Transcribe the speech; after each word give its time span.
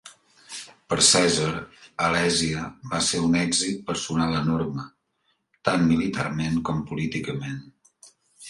Per 0.91 0.95
Cèsar, 1.07 1.49
Alèsia 2.05 2.63
va 2.93 3.01
ser 3.09 3.21
un 3.27 3.37
èxit 3.41 3.85
personal 3.91 4.35
enorme, 4.41 4.87
tant 5.69 5.87
militarment 5.93 6.61
com 6.71 6.85
políticament. 6.95 7.63